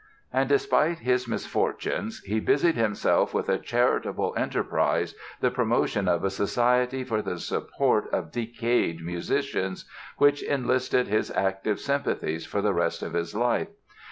[0.33, 6.31] And despite his misfortunes he busied himself with a charitable enterprise, the promotion of a
[6.31, 9.85] Society for the Support of Decayed Musicians,
[10.17, 13.67] which enlisted his active sympathies for the rest of his life.